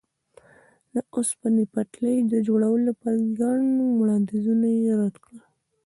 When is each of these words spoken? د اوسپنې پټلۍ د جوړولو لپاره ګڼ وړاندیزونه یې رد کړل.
د 0.93 0.95
اوسپنې 1.15 1.63
پټلۍ 1.73 2.17
د 2.31 2.33
جوړولو 2.47 2.85
لپاره 2.89 3.19
ګڼ 3.39 3.57
وړاندیزونه 3.99 4.67
یې 4.81 4.91
رد 5.01 5.15
کړل. 5.25 5.39